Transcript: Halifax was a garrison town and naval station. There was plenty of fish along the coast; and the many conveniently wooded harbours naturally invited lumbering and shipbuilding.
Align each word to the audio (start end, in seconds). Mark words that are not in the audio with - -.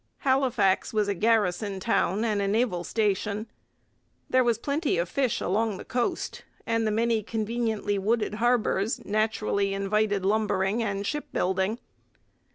Halifax 0.25 0.91
was 0.95 1.07
a 1.07 1.13
garrison 1.13 1.79
town 1.79 2.25
and 2.25 2.51
naval 2.51 2.83
station. 2.83 3.45
There 4.31 4.43
was 4.43 4.57
plenty 4.57 4.97
of 4.97 5.07
fish 5.07 5.39
along 5.39 5.77
the 5.77 5.85
coast; 5.85 6.43
and 6.65 6.87
the 6.87 6.91
many 6.91 7.21
conveniently 7.21 7.99
wooded 7.99 8.33
harbours 8.41 9.05
naturally 9.05 9.75
invited 9.75 10.25
lumbering 10.25 10.81
and 10.81 11.05
shipbuilding. 11.05 11.77